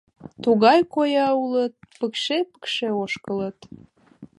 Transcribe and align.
Тугай 0.43 0.79
коя 0.95 1.27
улыт— 1.41 1.75
пыкше-пыкше 1.99 2.87
ошкылыт. 3.03 3.57